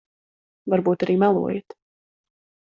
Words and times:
Varbūt 0.75 1.05
arī 1.09 1.17
melojat. 1.25 1.79